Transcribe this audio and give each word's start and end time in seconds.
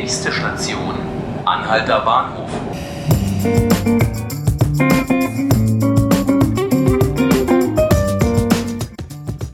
Nächste 0.00 0.32
Station, 0.32 0.94
Anhalter 1.44 2.00
Bahnhof. 2.00 2.48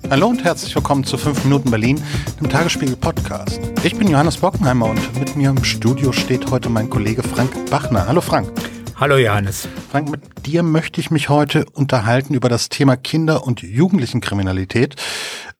Hallo 0.08 0.28
und 0.28 0.44
herzlich 0.44 0.72
willkommen 0.76 1.02
zu 1.02 1.18
5 1.18 1.42
Minuten 1.46 1.72
Berlin, 1.72 2.00
dem 2.40 2.48
Tagesspiegel 2.48 2.94
Podcast. 2.94 3.60
Ich 3.82 3.96
bin 3.96 4.06
Johannes 4.06 4.36
Bockenheimer 4.36 4.86
und 4.86 5.18
mit 5.18 5.34
mir 5.34 5.50
im 5.50 5.64
Studio 5.64 6.12
steht 6.12 6.48
heute 6.48 6.68
mein 6.68 6.88
Kollege 6.90 7.24
Frank 7.24 7.68
Bachner. 7.68 8.06
Hallo 8.06 8.20
Frank. 8.20 8.48
Hallo 8.94 9.16
Johannes. 9.16 9.68
Frank, 9.90 10.10
mit 10.10 10.46
dir 10.46 10.62
möchte 10.62 11.00
ich 11.00 11.10
mich 11.10 11.28
heute 11.28 11.66
unterhalten 11.74 12.34
über 12.34 12.48
das 12.48 12.68
Thema 12.68 12.96
Kinder- 12.96 13.44
und 13.44 13.62
Jugendlichenkriminalität. 13.62 14.94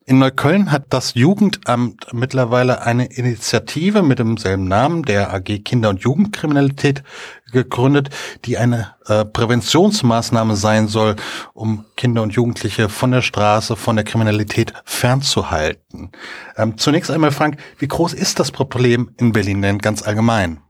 In 0.09 0.21
Neukölln 0.21 0.71
hat 0.71 0.85
das 0.91 1.15
Jugendamt 1.15 2.07
mittlerweile 2.13 2.83
eine 2.83 3.07
Initiative 3.07 4.03
mit 4.03 4.21
demselben 4.21 4.69
Namen, 4.69 5.03
der 5.03 5.35
AG 5.35 5.65
Kinder- 5.65 5.89
und 5.89 6.01
Jugendkriminalität, 6.01 7.03
gegründet, 7.51 8.11
die 8.45 8.57
eine 8.57 8.95
äh, 9.07 9.25
Präventionsmaßnahme 9.25 10.55
sein 10.55 10.87
soll, 10.87 11.17
um 11.55 11.87
Kinder 11.97 12.23
und 12.23 12.35
Jugendliche 12.35 12.89
von 12.89 13.11
der 13.11 13.23
Straße, 13.23 13.75
von 13.75 13.97
der 13.97 14.05
Kriminalität 14.05 14.73
fernzuhalten. 14.85 16.13
Ähm, 16.57 16.79
zunächst 16.79 17.11
einmal, 17.11 17.33
Frank, 17.33 17.57
wie 17.79 17.89
groß 17.89 18.13
ist 18.13 18.39
das 18.39 18.53
Problem 18.53 19.11
in 19.19 19.33
Berlin 19.33 19.61
denn 19.61 19.79
ganz 19.79 20.03
allgemein? 20.03 20.61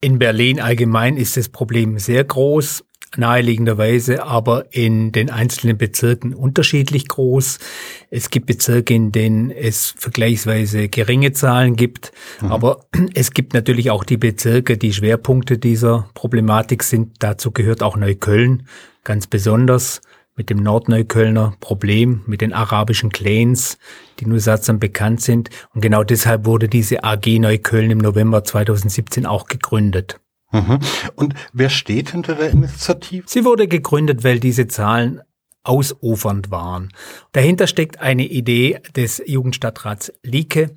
In 0.00 0.18
Berlin 0.18 0.60
allgemein 0.60 1.16
ist 1.16 1.36
das 1.36 1.48
Problem 1.48 2.00
sehr 2.00 2.24
groß 2.24 2.84
naheliegenderweise 3.16 4.24
aber 4.24 4.66
in 4.70 5.12
den 5.12 5.30
einzelnen 5.30 5.76
Bezirken 5.76 6.34
unterschiedlich 6.34 7.08
groß. 7.08 7.58
Es 8.10 8.30
gibt 8.30 8.46
Bezirke, 8.46 8.94
in 8.94 9.12
denen 9.12 9.50
es 9.50 9.94
vergleichsweise 9.96 10.88
geringe 10.88 11.32
Zahlen 11.32 11.76
gibt, 11.76 12.12
mhm. 12.40 12.52
aber 12.52 12.86
es 13.14 13.32
gibt 13.32 13.54
natürlich 13.54 13.90
auch 13.90 14.04
die 14.04 14.16
Bezirke, 14.16 14.76
die 14.76 14.92
Schwerpunkte 14.92 15.58
dieser 15.58 16.08
Problematik 16.14 16.82
sind. 16.82 17.16
Dazu 17.18 17.50
gehört 17.50 17.82
auch 17.82 17.96
Neukölln 17.96 18.66
ganz 19.04 19.26
besonders 19.26 20.00
mit 20.36 20.48
dem 20.48 20.62
Nordneuköllner 20.62 21.54
Problem, 21.60 22.22
mit 22.26 22.40
den 22.40 22.52
arabischen 22.52 23.10
Clans, 23.10 23.78
die 24.18 24.26
nur 24.26 24.40
sattsam 24.40 24.78
bekannt 24.78 25.20
sind. 25.20 25.50
Und 25.74 25.82
genau 25.82 26.04
deshalb 26.04 26.46
wurde 26.46 26.68
diese 26.68 27.04
AG 27.04 27.26
Neukölln 27.38 27.90
im 27.90 27.98
November 27.98 28.42
2017 28.42 29.26
auch 29.26 29.46
gegründet. 29.46 30.21
Mhm. 30.52 30.78
Und 31.16 31.34
wer 31.52 31.70
steht 31.70 32.10
hinter 32.10 32.34
der 32.34 32.50
Initiative? 32.50 33.24
Sie 33.26 33.44
wurde 33.44 33.68
gegründet, 33.68 34.22
weil 34.24 34.38
diese 34.38 34.68
Zahlen 34.68 35.20
ausufernd 35.64 36.50
waren. 36.50 36.92
Dahinter 37.32 37.66
steckt 37.66 38.00
eine 38.00 38.26
Idee 38.26 38.80
des 38.96 39.22
Jugendstadtrats 39.26 40.12
Lieke, 40.22 40.76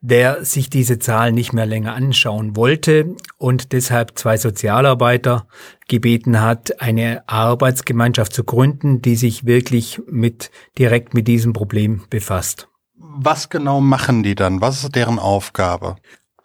der 0.00 0.44
sich 0.44 0.70
diese 0.70 0.98
Zahlen 0.98 1.34
nicht 1.34 1.52
mehr 1.52 1.66
länger 1.66 1.94
anschauen 1.94 2.56
wollte 2.56 3.16
und 3.36 3.72
deshalb 3.72 4.16
zwei 4.16 4.36
Sozialarbeiter 4.36 5.48
gebeten 5.88 6.40
hat, 6.40 6.80
eine 6.80 7.28
Arbeitsgemeinschaft 7.28 8.32
zu 8.32 8.44
gründen, 8.44 9.02
die 9.02 9.16
sich 9.16 9.44
wirklich 9.44 10.00
mit 10.08 10.50
direkt 10.78 11.14
mit 11.14 11.26
diesem 11.26 11.52
Problem 11.52 12.04
befasst. 12.10 12.68
Was 12.94 13.48
genau 13.48 13.80
machen 13.80 14.22
die 14.22 14.34
dann? 14.34 14.60
Was 14.60 14.84
ist 14.84 14.94
deren 14.94 15.18
Aufgabe? 15.18 15.96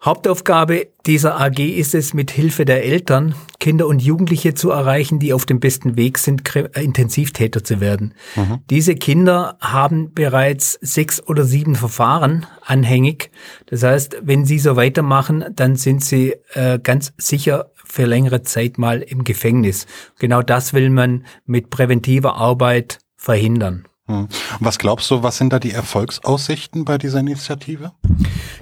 Hauptaufgabe 0.04 0.88
dieser 1.06 1.40
AG 1.40 1.58
ist 1.60 1.94
es, 1.94 2.12
mit 2.12 2.30
Hilfe 2.30 2.66
der 2.66 2.84
Eltern 2.84 3.34
Kinder 3.58 3.86
und 3.86 4.02
Jugendliche 4.02 4.52
zu 4.52 4.70
erreichen, 4.70 5.18
die 5.18 5.32
auf 5.32 5.46
dem 5.46 5.60
besten 5.60 5.96
Weg 5.96 6.18
sind, 6.18 6.54
äh, 6.54 6.82
Intensivtäter 6.82 7.64
zu 7.64 7.80
werden. 7.80 8.12
Mhm. 8.36 8.58
Diese 8.68 8.96
Kinder 8.96 9.56
haben 9.60 10.12
bereits 10.12 10.78
sechs 10.82 11.26
oder 11.26 11.44
sieben 11.44 11.74
Verfahren 11.74 12.44
anhängig. 12.60 13.30
Das 13.66 13.82
heißt, 13.82 14.18
wenn 14.22 14.44
sie 14.44 14.58
so 14.58 14.76
weitermachen, 14.76 15.46
dann 15.56 15.76
sind 15.76 16.04
sie 16.04 16.34
äh, 16.52 16.78
ganz 16.78 17.14
sicher 17.16 17.70
für 17.86 18.04
längere 18.04 18.42
Zeit 18.42 18.76
mal 18.76 19.00
im 19.00 19.24
Gefängnis. 19.24 19.86
Genau 20.18 20.42
das 20.42 20.74
will 20.74 20.90
man 20.90 21.24
mit 21.46 21.70
präventiver 21.70 22.36
Arbeit 22.36 22.98
verhindern. 23.16 23.86
Hm. 24.06 24.28
Was 24.60 24.78
glaubst 24.78 25.10
du, 25.10 25.22
was 25.22 25.38
sind 25.38 25.54
da 25.54 25.58
die 25.58 25.70
Erfolgsaussichten 25.70 26.84
bei 26.84 26.98
dieser 26.98 27.20
Initiative? 27.20 27.92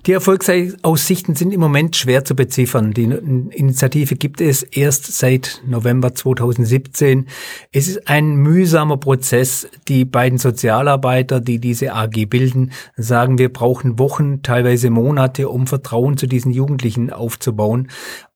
Die 0.06 0.12
Erfolgsaussichten 0.12 1.36
sind 1.36 1.52
im 1.52 1.60
Moment 1.60 1.96
schwer 1.96 2.24
zu 2.24 2.34
beziffern. 2.34 2.92
Die 2.92 3.04
Initiative 3.04 4.16
gibt 4.16 4.40
es 4.40 4.64
erst 4.64 5.12
seit 5.12 5.62
November 5.66 6.12
2017. 6.14 7.28
Es 7.70 7.86
ist 7.86 8.08
ein 8.08 8.34
mühsamer 8.34 8.96
Prozess. 8.96 9.68
Die 9.86 10.04
beiden 10.04 10.38
Sozialarbeiter, 10.38 11.40
die 11.40 11.60
diese 11.60 11.94
AG 11.94 12.26
bilden, 12.26 12.72
sagen, 12.96 13.38
wir 13.38 13.52
brauchen 13.52 13.98
Wochen, 14.00 14.42
teilweise 14.42 14.90
Monate, 14.90 15.48
um 15.48 15.69
Vertrauen 15.69 16.16
zu 16.16 16.26
diesen 16.26 16.50
Jugendlichen 16.50 17.12
aufzubauen. 17.12 17.88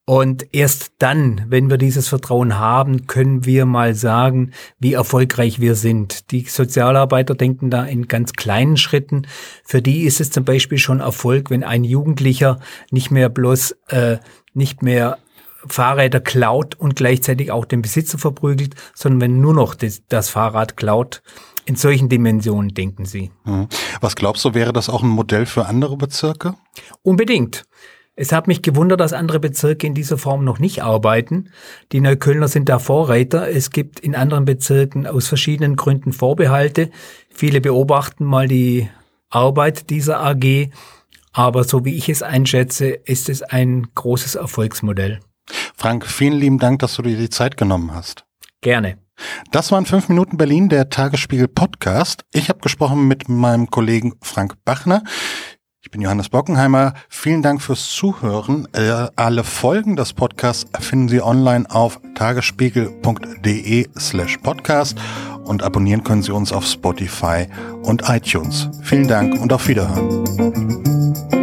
Und 0.09 0.55
erst 0.55 0.93
dann, 1.01 1.47
wenn 1.49 1.69
wir 1.69 1.79
dieses 1.79 2.07
Vertrauen 2.07 2.61
haben, 2.61 3.09
können 3.09 3.45
wir 3.45 3.67
mal 3.67 3.97
sagen, 3.97 4.53
wie 4.79 4.93
erfolgreich 4.93 5.61
wir 5.61 5.75
sind. 5.75 6.31
Die 6.31 6.43
Sozialarbeiter 6.43 7.35
denken 7.35 7.71
da 7.71 7.85
in 7.85 8.07
ganz 8.07 8.35
kleinen 8.35 8.77
Schritten. 8.77 9.27
Für 9.65 9.83
die 9.83 10.05
ist 10.05 10.21
es 10.21 10.31
zum 10.31 10.45
Beispiel 10.45 10.79
schon 10.79 11.01
Erfolg, 11.01 11.51
wenn 11.51 11.65
ein 11.65 11.83
Jugendlicher 11.83 12.61
nicht 12.93 13.11
mehr 13.11 13.29
bloß 13.29 13.73
äh, 13.89 14.19
nicht 14.55 14.81
mehr 14.81 15.19
Fahrräder 15.67 16.21
klaut 16.21 16.77
und 16.77 16.95
gleichzeitig 16.95 17.51
auch 17.51 17.65
den 17.65 17.83
Besitzer 17.83 18.19
verprügelt, 18.19 18.77
sondern 18.95 19.21
wenn 19.21 19.41
nur 19.41 19.55
noch 19.55 19.75
das, 19.75 20.03
das 20.09 20.29
Fahrrad 20.29 20.77
klaut. 20.77 21.21
In 21.65 21.75
solchen 21.75 22.09
Dimensionen 22.09 22.75
denken 22.75 23.07
sie. 23.07 23.33
Mhm. 23.45 23.67
Was 24.01 24.15
glaubst 24.15 24.45
du, 24.45 24.55
wäre 24.55 24.73
das 24.73 24.89
auch 24.89 25.03
ein 25.03 25.09
Modell 25.09 25.47
für 25.47 25.67
andere 25.67 25.97
Bezirke? 25.97 26.55
Unbedingt. 27.03 27.65
Es 28.19 28.33
hat 28.33 28.47
mich 28.47 28.63
gewundert, 28.63 28.99
dass 29.01 29.13
andere 29.13 29.39
Bezirke 29.39 29.87
in 29.87 29.93
dieser 29.95 30.17
Form 30.17 30.43
noch 30.43 30.59
nicht 30.59 30.83
arbeiten. 30.83 31.51
Die 31.93 32.01
Neuköllner 32.01 32.49
sind 32.49 32.71
da 32.71 32.79
Vorreiter. 32.79 33.49
Es 33.49 33.71
gibt 33.71 34.01
in 34.01 34.15
anderen 34.15 34.47
Bezirken 34.47 35.07
aus 35.07 35.29
verschiedenen 35.29 35.77
Gründen 35.77 36.15
Vorbehalte. 36.15 36.91
Viele 37.29 37.61
beobachten 37.61 38.25
mal 38.25 38.49
die 38.49 38.89
Arbeit 39.29 39.91
dieser 39.91 40.25
AG. 40.25 40.71
Aber 41.35 41.65
so 41.65 41.85
wie 41.85 41.95
ich 41.95 42.09
es 42.09 42.23
einschätze, 42.23 42.87
ist 42.89 43.29
es 43.29 43.43
ein 43.43 43.89
großes 43.95 44.37
Erfolgsmodell. 44.37 45.21
Frank, 45.77 46.07
vielen 46.07 46.39
lieben 46.39 46.59
Dank, 46.59 46.79
dass 46.79 46.97
du 46.97 47.03
dir 47.03 47.19
die 47.19 47.29
Zeit 47.29 47.59
genommen 47.59 47.95
hast. 47.95 48.25
Gerne. 48.63 48.97
Das 49.51 49.73
waren 49.73 49.87
fünf 49.87 50.09
Minuten 50.09 50.39
Berlin, 50.39 50.69
der 50.69 50.89
Tagesspiegel 50.89 51.49
Podcast. 51.49 52.25
Ich 52.33 52.49
habe 52.49 52.61
gesprochen 52.61 53.07
mit 53.09 53.29
meinem 53.29 53.69
Kollegen 53.71 54.15
Frank 54.23 54.55
Bachner. 54.65 55.03
Ich 55.87 55.93
bin 55.93 56.01
Johannes 56.01 56.31
Bockenheimer. 56.31 56.95
Vielen 57.09 57.43
Dank 57.43 57.63
fürs 57.63 57.91
Zuhören. 57.91 58.67
Äh, 58.73 59.07
alle 59.15 59.45
Folgen 59.45 59.95
des 59.95 60.15
Podcasts 60.15 60.67
finden 60.81 61.09
Sie 61.09 61.23
online 61.23 61.65
auf 61.71 62.01
tagesspiegel.de 62.17 63.87
slash 63.97 64.37
podcast 64.39 64.99
und 65.45 65.63
abonnieren 65.63 66.03
können 66.03 66.25
Sie 66.25 66.33
uns 66.33 66.53
auf 66.53 66.67
Spotify 66.67 67.47
und 67.85 68.03
iTunes. 68.09 68.69
Vielen 68.83 69.07
Dank 69.07 69.41
und 69.41 69.53
auf 69.53 69.69
Wiederhören. 69.69 71.36